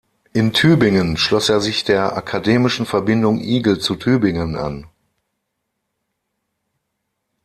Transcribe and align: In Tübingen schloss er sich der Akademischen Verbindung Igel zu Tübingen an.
In 0.33 0.51
Tübingen 0.51 1.15
schloss 1.15 1.47
er 1.49 1.61
sich 1.61 1.83
der 1.83 2.17
Akademischen 2.17 2.87
Verbindung 2.87 3.39
Igel 3.39 3.77
zu 3.77 3.95
Tübingen 3.95 4.55
an. 4.55 4.87